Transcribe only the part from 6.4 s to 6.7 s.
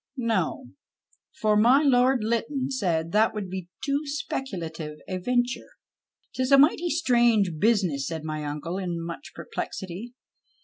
a